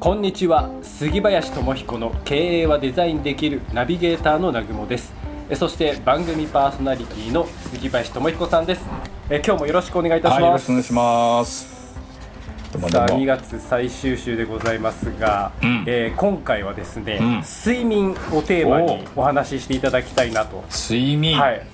[0.00, 0.70] こんにちは。
[0.80, 5.12] 杉林智彦の経営はデザインできるナビゲーターの南雲です。
[5.50, 8.82] えそして番組パーソナリティの杉林智彦さんです。
[9.28, 11.98] え今日もよろしくお願いいたしはい、よろます、しくお願いします。
[12.92, 15.84] さあうも2月最終週でございますが、うん。
[15.88, 17.42] えー今回はですね、うん。
[17.42, 20.62] 睡眠をテーマにお話ししていただきたいなと。
[20.70, 21.66] 睡眠、はい。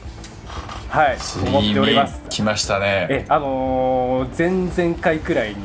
[0.89, 1.19] はい。
[1.47, 2.23] 思っております。
[2.31, 3.07] 来ましたね。
[3.11, 5.57] えあのー、前々回くらいに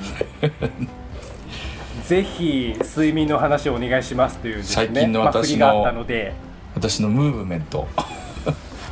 [2.10, 6.34] ぜひ睡眠の話をお願いしますというですね最近の私のりがあったので。
[6.74, 7.88] 私のムーブメント。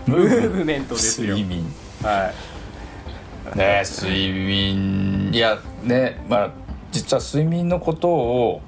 [0.05, 1.35] ム ムーブメントですよ。
[1.35, 1.65] 睡眠。
[2.03, 2.31] は
[3.55, 3.57] い。
[3.57, 5.31] ね、睡眠。
[5.33, 6.51] いやね、まあ
[6.91, 8.61] 実は睡眠のことを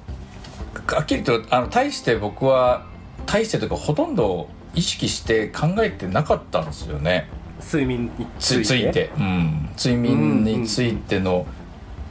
[0.88, 2.86] はっきりとあの大して僕は
[3.26, 7.28] 大してというかほとんど意識して考えてなかったんですよね。
[7.64, 8.64] 睡眠について？
[8.64, 11.46] つついて、うん、睡眠についての、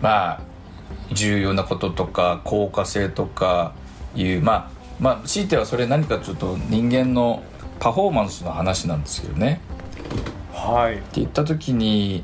[0.01, 0.48] まあ
[1.11, 3.73] 重要なこととか効果性とか
[4.15, 7.43] いうまあまあ強いてはそれ何かちょっと人間の
[7.79, 9.61] パフォーマンスの話なんですけどね。
[10.53, 10.95] はい。
[10.95, 12.23] って言った時に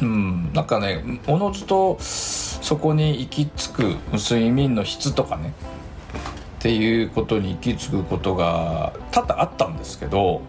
[0.00, 5.54] うんなんかねおのずとそこに行き着く睡眠の質とかね
[6.58, 10.42] っていうことに行き着くことが多々あったんですけど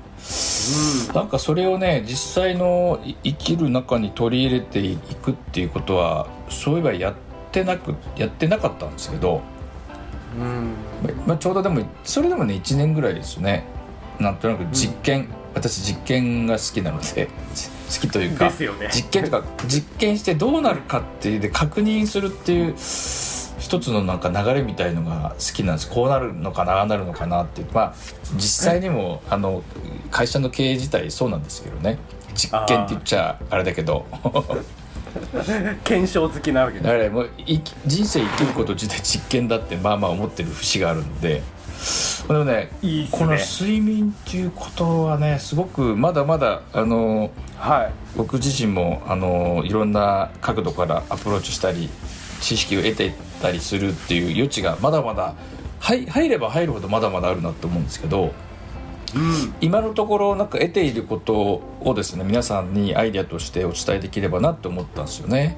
[1.14, 7.33] なんかそれをね実際のい生きる中に取り入れていくっていうことはそういえばやって
[7.64, 9.42] なくやってなかったんですけど、
[10.40, 10.74] うん。
[11.28, 13.66] まあ、ちょうどでもそれでもね1年ぐらいですね。
[14.20, 17.28] なんとなく実験、私実験が好きなので
[17.94, 18.54] 好きというかね。
[18.92, 22.76] 実験とか実験してどうなるかっていうで確認するっていう
[23.60, 25.90] 一つのなんか流れみたいのが好きなんです。
[25.90, 27.68] こうなるのかなああなるのかなっていう。
[27.74, 27.94] まあ
[28.36, 29.64] 実際にもあの
[30.10, 31.98] 会社の経営自体そうなんですけどね。
[32.36, 34.06] 実験って言っちゃあれだけど
[35.84, 37.30] 検証好きなわけだからもう
[37.86, 41.42] 人生生きること自体実験だってまあまあ思ってる節があるんで。
[42.28, 43.08] でもねね。
[43.12, 47.92] この睡眠っていうことはねすごくまだまだあのはい。
[48.16, 51.90] 僕自身もあのいろんな角度からアプローチしたり
[52.42, 55.34] 知識を得ていったりするっていう余地がまだまだ
[55.80, 58.34] 入入れば入るほどまだまだあるなと思うんですけど
[59.16, 59.54] うん。
[59.62, 65.58] 今のところなんか得ていることをですね皆さんにアイデアとしてお伝えできればなと思ったんですよね。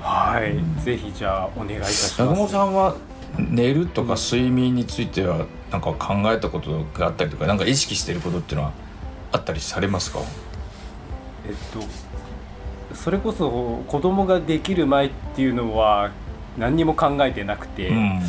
[0.00, 2.52] はい、ぜひじゃあお願いいたし南ます。
[2.52, 2.96] 雲さんは
[3.38, 8.72] 寝るとか睡眠についてはなんか考えたことがあったりとかなんか意識していることっていうのは
[9.32, 10.20] あったりされますか？
[11.46, 11.84] えっと
[12.94, 16.12] それこそ子供ができる前っていうのは
[16.56, 18.20] 何にも考えてなくて、うん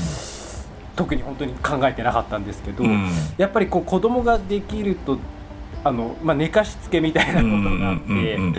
[0.95, 3.09] 特に本当に考えてなかったんですけど、うん。
[3.37, 5.17] やっぱりこう子供ができると
[5.83, 8.55] あの、まあ、寝かしつけみたいなことがあってうん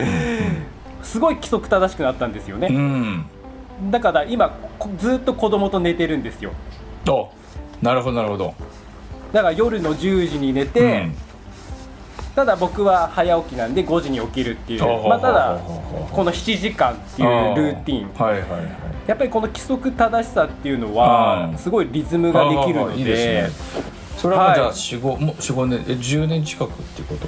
[1.03, 3.27] すごい規則正しくなったんですようね、ん。
[3.91, 6.53] だから今こずっと子供と寝てるんですよ。
[7.09, 7.29] お
[7.83, 8.55] なるほどなるほど。
[9.33, 11.09] だから夜の10時に寝て、
[12.35, 15.59] ただ僕は早起きなんで5時に起きるっていう、うんまあ、ただ
[16.13, 18.11] この7時間っていうルーティン。
[18.19, 23.51] あはいはいはいやっぱりこの規則正しさっていうのはうんすごいリズムができるのあいいでね。
[24.17, 27.27] それはじゃあはい45もう45年え10年近くっていうこと？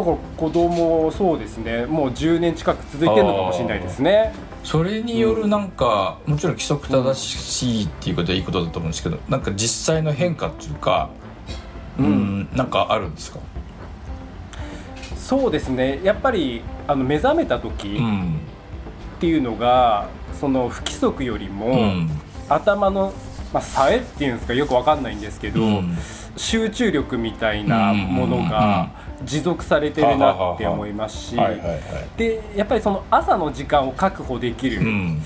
[0.00, 1.86] だから子供そうですね。
[1.86, 4.32] もう10年近く続いてるのかもしれないですね。
[4.64, 11.10] それによるなんか、もちろん規則正しいっていうことはいいことだと思うんですけどなんか実際の変化っていうか
[11.98, 13.38] ううんんなんかあるんですか？
[15.16, 16.00] そうですね。
[16.02, 18.38] やっぱりあの目覚めた時っうん
[19.22, 20.08] ていうのが
[20.40, 22.10] その不規則よりも、うん。
[22.48, 23.12] 頭の、
[23.54, 25.96] まあ、冴えっていうんですかよくわかんないんですけど、うん。
[26.36, 28.90] 集中力みたいなものが
[29.24, 31.36] 持続されてるなって思いますし、
[32.16, 35.22] でやっぱりその朝の時間を確保できる、うん。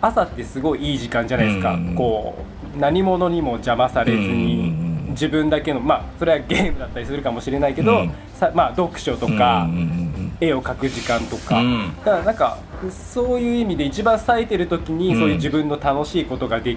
[0.00, 1.94] 朝ってすごいいい時間じゃないですか、うん。
[1.94, 2.34] こ
[2.76, 8.12] う何者にも邪魔されずに、うん自分だけのまあそれはゲームだったりするかもしれないけど、うん。
[8.34, 10.32] さまあ、読書とか、うんうん。
[10.40, 11.94] 絵を描く時間とか、うん。
[11.98, 12.58] だからなんか
[12.90, 15.20] そういう意味で一番冴えてる時に、うん。
[15.20, 16.76] そういう自分の楽しいことがで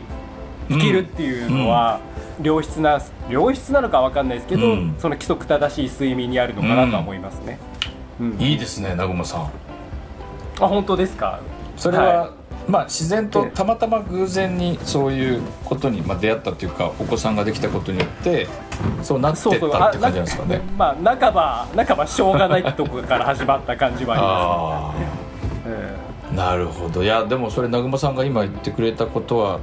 [0.69, 1.99] できるっていうのは、
[2.41, 4.95] 良質な良質なのかわかんないですけど、うん。
[4.99, 7.57] その規則正しい睡眠にあるのかなとは思いますね。
[8.19, 8.31] うん。
[8.31, 8.41] うん。
[8.41, 9.41] いいですね南雲さん。
[9.41, 11.39] あ本当ですか？
[11.77, 12.31] それは、は
[12.67, 18.47] まあ自然とたまたま偶然にそういうことに、まあ、出会ったというかお子さんができたことによって
[19.03, 20.61] そうなってったって感じなんですかね。
[20.77, 25.14] まあ半ば半ばしょうがないとこから始まった感じはありますね。
[26.35, 27.03] なるほど。
[27.03, 29.59] いやでもそれ南雲さんが今言ってくれたことは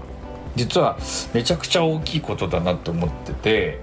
[0.56, 0.96] 実は
[1.32, 3.80] めちゃくちゃ大きいことだなと思ってて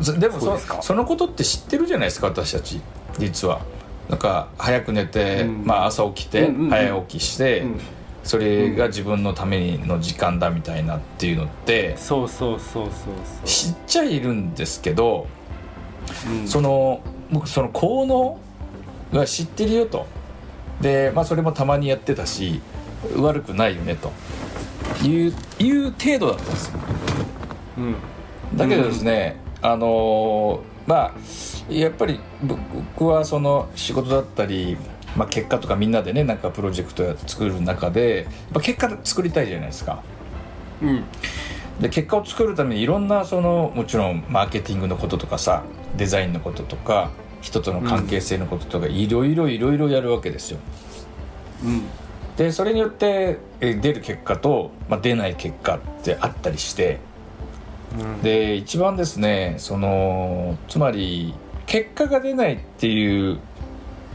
[0.00, 2.80] そでもそそのことって知ってるじゃないですか私たち
[3.18, 3.60] 実は。
[4.08, 5.64] なんか早く寝て、うん。
[5.64, 6.70] まあ、朝起きて、うんうんうん。
[6.70, 7.80] 早起きして、うん。
[8.24, 13.10] それが自分のための時間だみたいなっていうのってそうそうそうそうそ
[13.44, 13.46] う。
[13.46, 15.26] 知っちゃいるんですけど
[16.28, 16.48] うん。
[16.48, 17.00] その
[17.30, 18.38] 僕その効能
[19.12, 20.06] が知ってるよと
[20.80, 22.60] で、まあ、それもたまにやってたし
[23.16, 24.12] 悪くないよねと。
[25.04, 26.78] いういう程度だったんですよ。
[27.78, 27.96] うん。
[28.56, 31.14] だけどですね、あのーまあ
[31.72, 34.76] やっぱり僕はその仕事だったり、
[35.16, 40.02] まあ、結果とかみんなでねなんかプロジェクトや作る中でやっぱ結果作りたいじゃないですか。
[40.82, 41.04] うん。
[41.80, 45.62] で結果を作るためにいろんなそのもちろんマーケティングのこととかさ
[45.96, 47.10] デザインのこととか
[47.40, 50.58] 人との関係性のこととかいろいろいろいろやるわけですよ。
[51.64, 51.82] うん。
[52.36, 57.00] でそれによってえ出る結果と、まあ、出ない結果ってあったりして
[57.98, 58.22] うん。
[58.22, 61.34] で一番ですねそのつまり
[61.66, 63.38] 結果が出ないっていう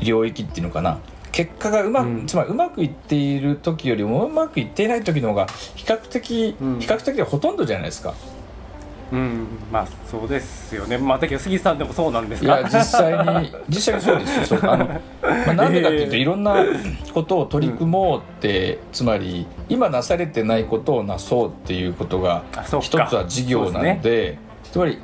[0.01, 0.99] 領域っていうのかな。
[1.31, 2.27] 結果がうまく、うん。
[2.27, 6.79] つまりうまくいっている時よりもうまくいっていない時の方が比較的、うん。
[6.79, 8.13] 比較的でほとんどじゃないですか
[9.11, 10.97] うんまあそうですよね。
[10.97, 14.59] まあだけど杉さんでもそうなんですいかや実際に実際にそうですよ。
[14.63, 14.85] あの、
[15.45, 16.55] まあ、なんでかっていうとええいろんな
[17.13, 22.43] ことを取り組もうって、つまり今なされてないことをなそうっていうことが
[22.81, 24.37] 一つは事業なのでそうで
[24.71, 24.99] つまり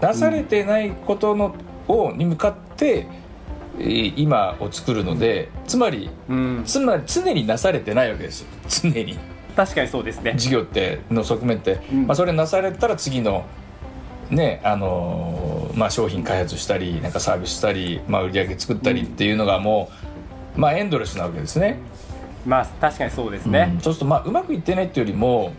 [0.00, 1.54] なされてないことの
[1.88, 3.06] をに向かって
[3.78, 6.62] えー今を作るのでつまりうん。
[6.64, 8.46] つまり常になされてないわけですよ。
[8.68, 9.18] 常に
[9.56, 10.34] 確かにそうですね。
[10.36, 12.06] 事業っての側面って、うん。
[12.06, 13.44] まあ、それなされたら次の
[14.30, 19.90] ねあのーまあ、商品開発したりなんかサービスしたり、まあ、売り上げ作ったりっていうのがも
[20.56, 21.78] う、まあ、エンドレスなわけですね。
[22.46, 23.52] まあ確かにそうですうん。
[23.52, 25.52] ねそうするとまあうまくいってないっていうよりも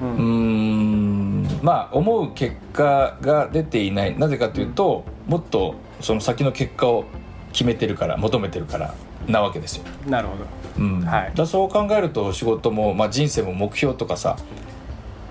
[0.00, 1.46] うん。
[1.62, 4.18] まあ思う結果が出ていない。
[4.18, 7.04] なぜかというともっとその先の結果を
[7.52, 8.94] 決めてるから求めてるから
[9.28, 9.84] なわけですよ。
[10.06, 10.44] なるほど。
[10.78, 11.00] うん。
[11.02, 11.32] はい。
[11.34, 14.36] だそう考えると仕事も、まあ、人生も目標とかさ、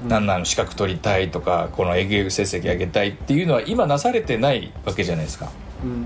[0.08, 5.50] なんなの資格取りたいとかこの営業成績上げたいっていうのは今なされてないわけじゃないですか。
[5.84, 6.06] うん。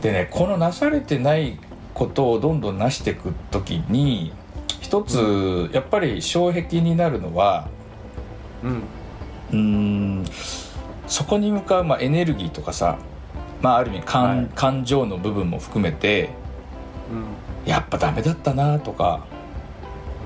[0.00, 1.58] でねこのなされてない
[1.92, 4.32] ことをどんどんなしていく時に
[4.80, 7.68] 一つやっぱり障壁になるのは
[8.62, 8.82] うん。
[9.52, 10.24] うん
[11.06, 12.96] そこに向かう、まあ、エネルギーとかさ、
[13.60, 14.48] まあ、ある意味感,、はい。
[14.54, 16.43] 感情の部分も含めてうん
[17.66, 19.24] やっぱダメだったなとか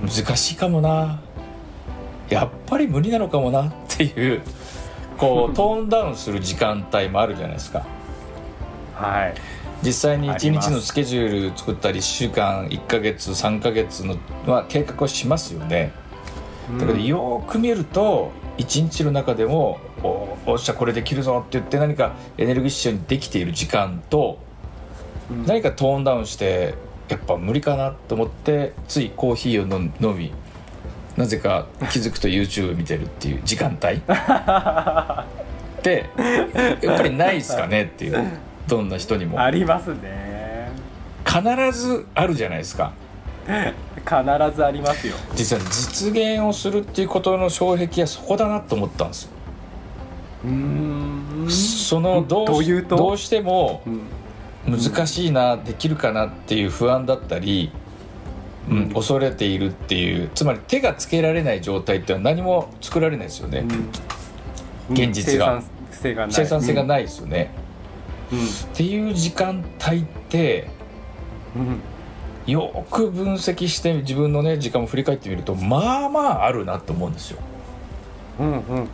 [0.03, 1.21] 難しいかもな。
[2.29, 4.43] やっぱり無理なのかもなっていう
[5.17, 7.87] こう トーンダウンする時間帯もあるじゃないですか。
[8.95, 9.35] はい。
[9.83, 10.71] 実際に1あります。
[10.71, 14.17] 日のスケジュール作ったり1週間1ヶ月3ヶ月の
[14.47, 15.93] は計画をしますよね。
[16.79, 24.48] だけどよーく見ると1日の中でもおおっしゃこれできるぞって言って何かエネルギッシュにできている時間とうん
[25.47, 26.75] 何かトーンダウンして
[27.09, 30.33] やっぱ無理かなと思ってついコーヒーを飲飲み
[31.17, 33.97] なぜか気づくと YouTube 見てるっていう時間帯。
[35.79, 36.05] って
[36.83, 38.39] やっぱりないですかねっていう
[38.69, 39.41] どんな人にも。
[39.41, 40.71] ありますね。
[41.25, 41.43] 必
[41.73, 42.93] ずあるじゃないですか。
[43.47, 45.15] 必ずありますよ。
[45.35, 49.31] 実は実現をするっていうことの障壁はそこだなと思ったんですよ。
[50.45, 51.47] うん。
[51.49, 52.47] そのどう
[52.87, 54.01] どうしてもうん
[54.71, 57.71] 難しいな、できるかなっていう不安だったり、
[58.71, 58.93] うんうん。
[58.93, 63.65] 恐れているっていうつまり手がつけられない状態っては何も作られないですよね、
[64.89, 64.95] うん。
[64.95, 65.63] 現実が。
[65.63, 66.33] 生産性がない。
[66.35, 67.51] 生産性がい、ないですよね、
[68.31, 68.39] うん。
[68.39, 68.43] っ
[68.75, 70.69] ていう時間帯って
[71.57, 71.81] うん。
[72.53, 77.39] よく分析して自分のね時間も振り返ってみるとまあまああるなと思うんですよ。
[78.39, 78.89] うんうんうん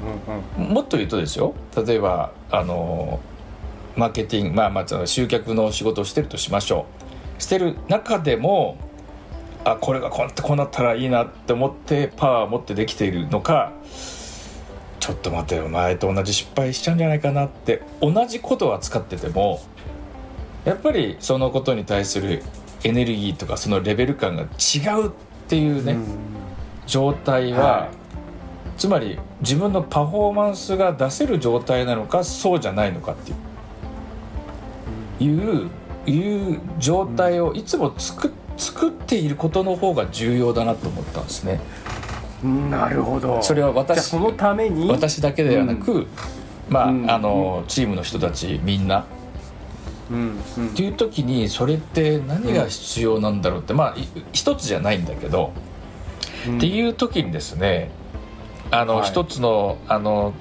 [0.59, 0.75] うん。
[0.75, 1.55] もっと言うとですよ。
[1.87, 3.21] 例えばあの
[3.97, 6.87] マーケティングまあまあ集客の仕事をしてるとしましょ
[7.39, 7.43] う。
[7.43, 8.79] してる中でも
[9.65, 13.73] あこれがこうなってこうなったらいいなって思ってパワーを持ってできているのか
[15.01, 19.61] ちょっと待てよ前と同じ失敗しちゃうんじゃないかなって同じことは使ってても
[20.65, 22.43] やっぱりそのことに対する
[22.85, 24.47] エネルギーとかそのレベル感が違
[25.01, 25.11] うっ
[25.49, 26.05] ていうね、うん。
[26.87, 27.89] 状態は、は
[28.77, 33.37] つまり自分のパフォーマンスが出せる状態なのかそうじゃないのかっていう
[35.25, 35.69] いう
[36.07, 41.61] いう状態をいつも作作っていることの方が重要だなと思ったんですね。
[42.43, 43.43] うんなるほど。
[43.43, 44.89] それは私そのために？
[44.89, 46.07] 私だけではなく、
[46.69, 47.11] まあ、うん。
[47.11, 49.07] あのチームの人たちみんな。
[50.11, 50.69] うんうん。
[50.69, 55.53] っていう時にそれって何が必要なんだろうって、まあい一つじゃないんだけど、
[56.47, 56.59] うん。
[56.59, 57.91] っていう時にですね
[58.71, 59.09] あの、はい。
[59.09, 60.35] 一つのあの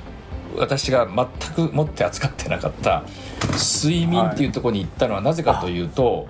[0.57, 3.03] 私が全く持って扱ってなかった
[3.53, 6.27] 睡眠っていうところに行ったのはなぜかというと、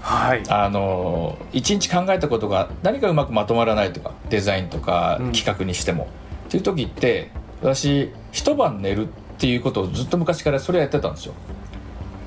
[0.00, 0.42] はい。
[0.48, 5.32] あの一日考えたことが何かうまくまとまらないとかデザインとかうん。
[5.32, 6.08] 企画にしても、
[6.48, 7.30] っていう時って
[7.62, 11.34] 私一晩寝るっていうことをずっと昔からそれやってたんですよ。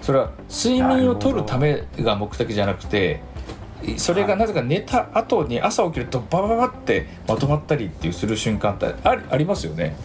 [0.01, 3.21] それは睡眠を取るためが目的じゃなくて
[3.97, 9.95] それがなぜか寝た後に朝起きるとババババってまとまったりっていうする瞬間ってありますよね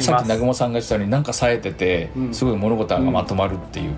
[0.00, 2.34] さっき南雲さんが言ってたようになんか冴えててうん。
[2.34, 3.94] すごい物事がまとまるっていう、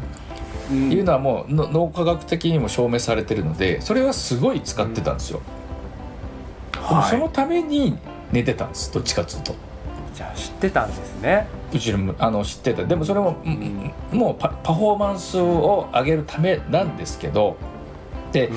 [0.71, 0.93] うん。
[0.93, 5.41] いうのはもうの脳科学的にも証明されてるのでそれはすごい使ってたんですよ、
[6.73, 7.99] でもはいそのために
[8.33, 9.55] 寝てたんですどっちかっていうと。
[10.15, 11.47] じゃあ知ってたんですね。
[11.73, 12.85] うちのあの知ってた。
[12.85, 13.93] でもそれも、うん。
[14.13, 17.57] もうパパフォーマンスを上げるためなんですけど
[18.33, 18.57] で、うん。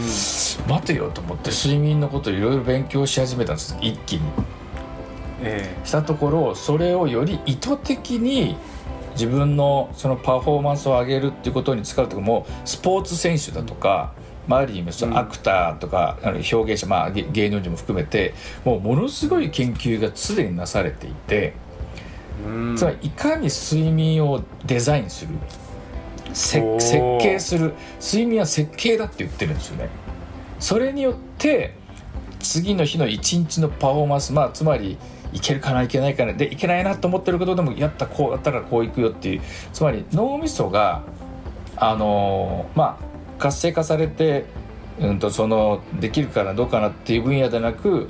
[0.68, 4.22] 待てよと思って睡眠のことをいろいろ勉強し始めたんです一気に。
[4.22, 4.63] え
[5.84, 8.56] したところそれをより意図的に
[9.14, 14.14] 自分のそのパフォーマンスを上げるっていうことに使うとかもうスポーツ選手だとか、
[14.48, 18.34] まあ、ある意味そのアクターとか、あの表現者、まあ、芸芸能人も含めて
[18.66, 21.54] もうものすごい研究がすでになされていて
[22.46, 22.78] えうん。
[22.78, 25.32] つまりいかに睡眠をデザインする
[26.34, 26.66] 設
[27.22, 29.90] 計する睡眠は設計だって言ってるんですよね。
[30.60, 31.76] それによって
[32.40, 34.98] 次の日の一日のパフォーマンスまあつまり
[35.34, 39.42] いけるかないけないかなでいけないなと思ってることでもやったこうやったらこういくよっていう。
[39.74, 41.04] つまり脳みそが
[41.76, 44.46] あのーまあ活性化されて、
[45.00, 48.10] うん、とそのできるかなどうかなっていう分野でなく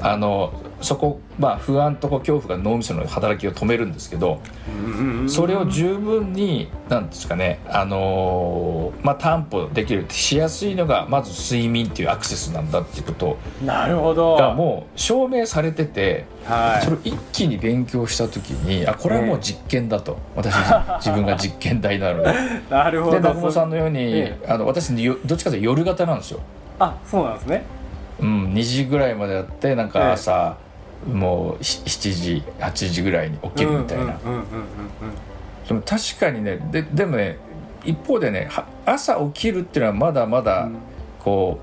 [0.00, 0.52] あの
[0.84, 5.28] そこ、まあ、不安とこう恐怖が脳みその働きを止めるんですけどうん。
[5.28, 13.38] それを十分になんですかね、あのーまあ、担保できるしやすいのがまず睡眠っていうアクセスなんだっていうこと。
[13.64, 14.36] なるほど。
[14.36, 16.84] がもう証明されててはい。
[16.84, 20.18] それを一気に勉強した時にあこれはもう実験だと。
[20.36, 20.54] 私
[21.00, 22.34] 自分が実験台なので。
[22.70, 23.12] なるほど。
[23.12, 26.40] で南雲さんのように、えあの私よどっちかというと夜型なんですよ。
[26.78, 27.64] あそうなんですね。
[28.20, 30.56] うん、2時ぐらいまでやってなんか朝、
[31.12, 34.44] もうし7時8時ぐらいに起きるみたいな、うんうんうんうんうん
[35.66, 37.38] でも確かにねででもね
[37.84, 40.76] 一方でねは朝起きるっていうのはまだまだうん。
[41.24, 41.58] こ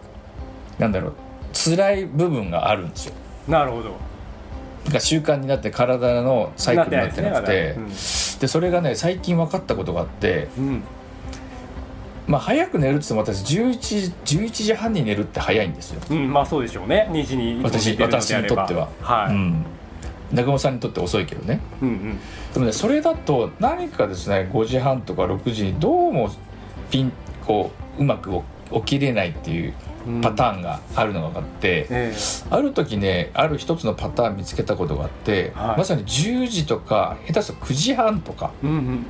[0.78, 1.14] う、なんだろう
[1.54, 3.14] 辛い部分があるんですよ。
[3.48, 3.96] なるほど。
[4.90, 7.64] が習慣になって体のサイクルになってなくて。
[7.66, 7.90] なってない
[8.42, 10.84] でそれがね最近分かったことがあって、ねうん
[12.32, 17.10] まあ、早く寝るって言っても私11 11時半に寝るって早いんですよ、うん、うん、まあそうでしょうね。
[17.12, 18.88] 2時に私私にとっては。
[19.02, 19.66] はい、うん、
[20.32, 21.60] 中本さんにとって遅いけどね。
[21.82, 22.20] うんうん。
[22.54, 26.32] でもねそれだと何かですね5時半とか6時にどうも
[26.90, 27.12] ピン
[27.46, 28.32] こううまく
[28.76, 29.74] 起きれないっていう
[30.08, 30.22] うん。
[30.22, 32.14] パターンがあるのが分かって、え
[32.50, 35.80] ある時ねある一つのパターン見つけたことがあって、はい。
[35.80, 39.06] まさに10時とか下手すると9時半とかえうん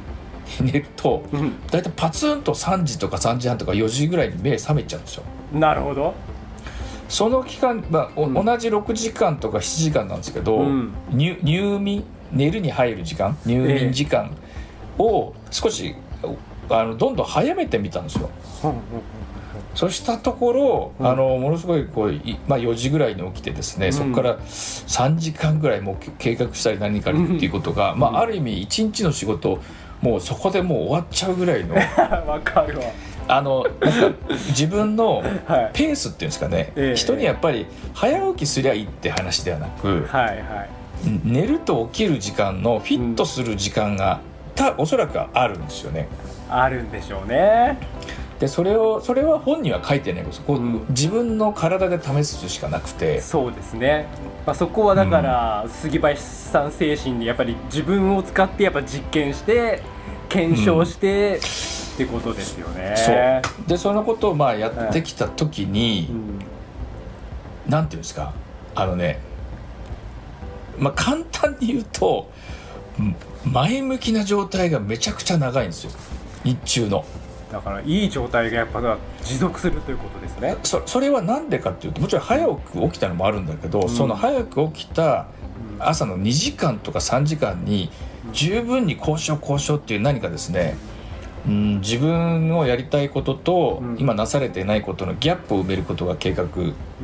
[0.59, 1.39] に寝るとうん。
[1.39, 5.23] うん大体パツンと3時とか3時半とか4時ぐらいに目覚めちゃうんですよ。
[5.53, 6.13] なるほど。
[7.09, 8.33] その期間、まあおうん。
[8.33, 10.93] 同じ6時間とか7時間なんですけど、うん。
[11.11, 14.31] 入入眠寝るに入る時間入眠時間
[14.97, 15.95] を少し
[16.69, 18.29] あのどんどん早めてみたんですよ。
[18.63, 18.73] うん。
[19.75, 21.07] そしたところ、うん。
[21.07, 23.93] あのものすごいこう、いまあ、4時ぐらいに起きてですね、うん。
[23.93, 29.59] そこから3時間ぐらいも計画したり何かにっていうことが、まあ、ある意味1日の仕事
[30.01, 31.75] もうそこでもう終わっちゃうぐらいの。
[32.27, 32.85] わかるわ。
[33.27, 34.17] あのなんか
[34.49, 35.69] 自分の はい。
[35.73, 36.95] ペースっていうんですかね、ええ。
[36.95, 40.69] 人にやっぱり早起きすりゃいいって話ではなく、はいはい。
[41.23, 44.19] 寝ると起きる時間のフィットする時間が、
[44.55, 46.07] たおそらくはあるんですよね。
[46.49, 47.77] あるんでしょうね
[48.41, 50.25] でそれをそれは本には書いてない。
[50.31, 50.85] そこ、うん。
[50.89, 53.21] 自分の体で試すしかなくて。
[53.21, 54.07] そうですね、
[54.47, 59.83] まあ、そこはだから、杉林さん精神でやっぱり自分を使ってやっぱ実験して
[60.27, 62.95] 検証して、ってことですよね。
[62.97, 63.67] そう。
[63.67, 66.13] でそのことをまあやってきた時に、う
[67.69, 67.71] ん。
[67.71, 68.33] なんていうんですか？
[68.73, 69.19] あのね
[70.79, 72.27] まあ簡単に言うと
[72.97, 73.15] うん。
[73.45, 75.91] 前向きな状態がめちゃくちゃ長いんですよ。
[76.43, 77.05] 日中の
[77.51, 80.55] だからいい状態がやっぱ持続するということですね。
[80.63, 83.89] そそれは何でかっていうともちろん早く起きたのもあるんだけど、ん。
[83.89, 85.27] その早く起きた
[85.79, 87.89] 朝の2時間とか3時間に
[88.31, 90.77] 十分に交渉交渉っていう何かですね、
[91.45, 93.97] うん、自分のやりたいこととうん。
[93.99, 96.45] 今なされていないことのギャップを埋めることが計画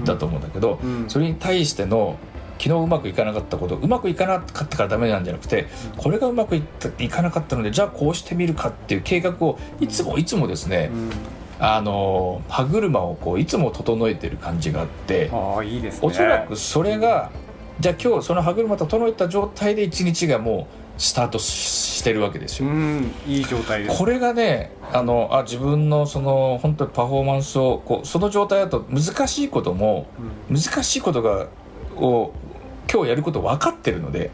[0.05, 1.09] だと思うんだけど、うん。
[1.09, 2.17] それに対しての
[2.59, 11.11] 昨日うまくいかなかったことうまくいかなかったからダメなんじゃなくてこれがうまくいったいかなかったのでじゃあこうしてみるかっていう計画をいつもいつもですね、うん。
[11.59, 16.07] あの歯車をこういつも整えてる感じがあってああいいですね。
[16.07, 17.31] おそらくそれが
[17.79, 23.97] じゃあ今日その歯車整えた状態で一日がもうスタートししてるわけですよ、うんいい状態です。
[23.97, 30.05] これがねあのあ自分のその本当にパフォーマンスをこうその状態だと難しいことも
[30.49, 31.47] 難しいことが
[31.95, 32.31] を
[32.91, 34.31] 今日やること分かってるので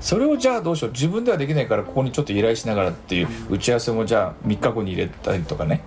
[0.00, 0.90] それをじゃあどうしよう。
[0.92, 5.82] 自分ではできないからここにちょっと依頼しながらっていう打ち合わせもじゃあ3日後に入れたりとかね。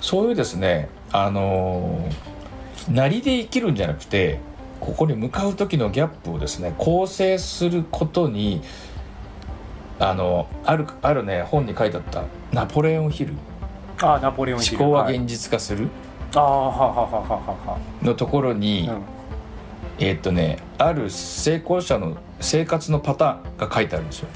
[0.00, 2.30] そういうですねあのー
[2.90, 4.40] なりで生きるんじゃなくて
[4.80, 8.62] ここに向かう時のギャップをですね構成することに
[9.98, 13.34] あのあるあるね本に書いてあったナポレオンヒル。
[14.00, 14.78] あナポレオンヒル。
[14.78, 15.18] 思考ははい。
[15.18, 15.88] 現実化する。
[16.34, 17.36] ああはははは
[17.66, 18.98] はのところに、は
[20.00, 24.28] えーっとねある成功者の生活のパターンが書いてあるんですよ。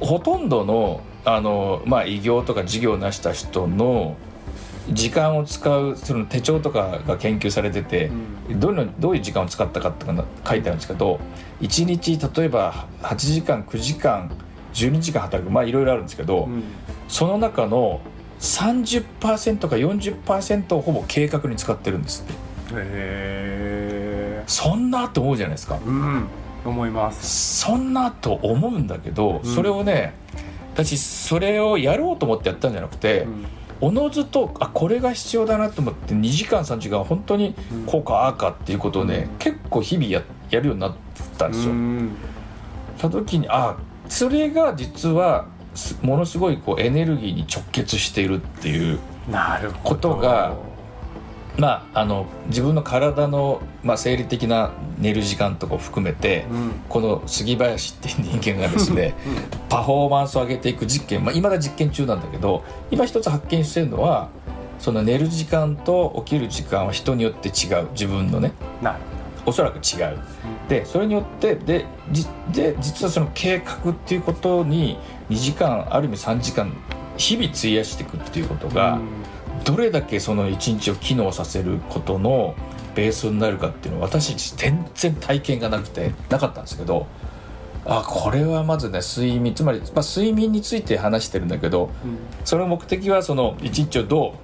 [0.00, 4.16] ほとんどのあの、まあ、偉業とか事業を成した人の
[4.88, 8.10] 時間を使うその手帳とかが研究されてて、
[8.50, 11.20] どのどういう時間を使ったかって書いてあるんですけど
[11.60, 14.30] 1日例えば8時間9時間
[14.72, 16.62] 12時間働くまあいろいろあるんですけど、うん。
[17.08, 18.00] その中の
[18.38, 22.32] 30%か40%をほぼ計画に使ってるんですって。
[22.32, 22.36] へ
[22.74, 23.89] え
[24.50, 25.78] そんなと思うじゃないですか。
[25.84, 26.26] うん。
[26.64, 27.60] 思います。
[27.60, 29.54] そんなと思うんだけど、うん。
[29.54, 30.14] それをね
[30.74, 33.46] 私それをやろうと思ってやったんじゃなくて、うん。
[33.80, 37.54] おのずとあこれが必要だなと思って2時間3時間本当に
[37.86, 39.38] こうかああかっていうことをね、うん。
[39.38, 40.94] 結構日々ややるようになっ
[41.38, 41.70] たんですよ。
[41.70, 42.10] うん。
[42.98, 43.76] た時にあ
[44.08, 48.98] それが実はすものすごいこうエネルギーに直結しているっていう
[49.30, 49.80] なるほど。
[49.90, 50.56] ことが
[51.60, 56.70] まああの自分の体の、まあ、生理的な寝る時間とかを含めて、うん。
[56.88, 59.14] この杉林っていう人間がですね
[59.68, 64.28] パフォーマンスを上げていく実験まあ、未だ実験中なんだけど今一つ発見してるのは
[64.78, 67.88] その寝る時間と起きる時間は人によって違う。
[67.92, 68.52] 自分のね。
[68.80, 68.96] なる。
[69.44, 70.18] おそらく違う。
[70.68, 74.98] でそれによってでじで実はその計画っていうことに
[75.28, 76.72] 2時間ある意味3時間
[77.18, 79.00] 日々費やしていくっていうことが、うん
[79.64, 82.54] どれだけその一日を機能させることの
[82.94, 87.06] ベースになるかっていうのは私全然体験がなくてなかったんですけど
[87.84, 92.18] あこれはまずね睡眠つまり、まあ、睡眠について話してるんだけどうん。
[92.44, 94.34] その目的はその一日をど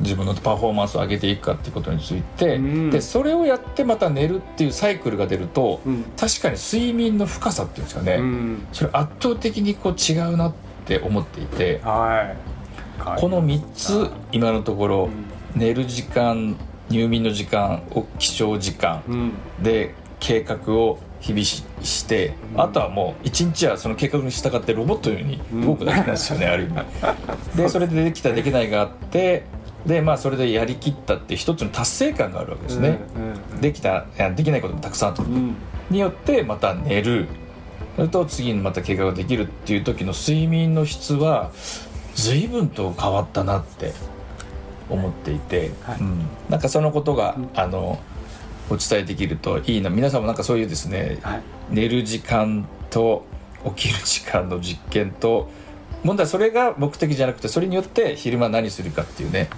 [0.00, 2.90] う自分のパフォーマンスを上げていくかっていうことについて、うん。
[2.90, 6.04] でそれをやってまた寝るっていうサイクルが出るとうん。
[6.16, 8.66] 確かに睡眠の深さっていうんですかね、うん。
[8.72, 12.55] それ圧倒的にこう違うなって思っていてはい
[12.98, 15.60] この3つ今のところ、うん。
[15.60, 16.56] 寝る時間
[16.88, 17.82] 入眠の時間
[18.18, 19.32] 起床時間うん。
[19.62, 22.60] で計画を日々しして、うん。
[22.60, 26.74] あとはもう一日はその計画に従ってロボットのように動くだけなんですよね、 ある意味。
[27.56, 29.44] でそれでできたできないがあって
[29.84, 32.98] でまあそれでやりきったって一つの達成感があるわけですね、
[33.52, 33.60] うん。
[33.60, 34.04] できた
[34.34, 35.54] できないこともたくさんあるうん。
[35.90, 37.26] によってまた寝る。
[37.96, 41.50] それと次にまた計画ができるっていう時の睡眠の質は
[42.16, 43.92] 随分と変わったなって
[44.90, 46.00] 思っていて、はい。
[46.00, 47.50] うん、なんかそのことが、うん。
[47.54, 48.00] あの
[48.68, 51.42] お伝えできるといいな皆さんもなんかそういうですねはい。
[51.70, 53.24] 寝る時間と
[53.76, 55.48] 起きる時間の実験と
[56.02, 59.48] 問題はそれが目的じゃなくてそれによって昼間何するかっていうね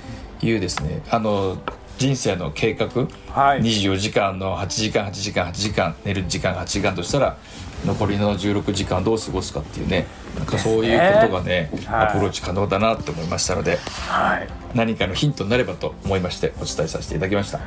[0.42, 1.58] いうですねあの
[1.96, 3.08] 人生の計画。
[3.32, 3.62] はい。
[3.62, 7.38] 24時間の8時間8時間8時間寝る時間が8時間としたら
[7.86, 12.06] 残りの16時間をどう過ごすかっていうねなんかそういうことがねはい。
[12.08, 14.48] アプローチ可能だなと思いましたのではい。
[14.74, 17.60] 何かのヒントになればと思いましてお伝えさせていただきました。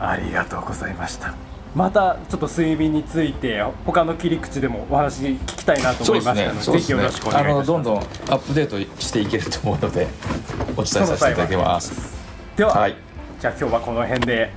[0.00, 1.34] ありがとうございました。
[1.74, 7.50] またちょっと睡眠について他の切り口でもお話聞きたいなと思いましたのでぜひよろしくお願いします。
[7.50, 10.08] あのどんどんアップデートしていけると思うので
[10.76, 12.16] お伝えさせていただきます。
[12.56, 12.96] では、はい。
[13.40, 14.50] じゃあ今日はこの辺で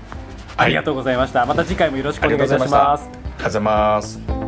[0.58, 3.04] ありがとうございました、また次回もよろしくお願いいたします。
[3.06, 4.41] ありがとうございます